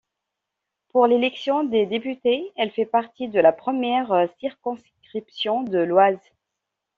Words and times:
Pour 0.87 1.05
l'élection 1.05 1.63
des 1.63 1.85
députés, 1.85 2.51
elle 2.55 2.71
fait 2.71 2.87
partie 2.87 3.27
de 3.27 3.39
la 3.39 3.51
première 3.51 4.27
circonscription 4.39 5.61
de 5.61 5.77
l'Oise. 5.77 6.17